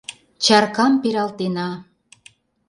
Чаркам 0.43 0.93
пералтена 1.01 1.69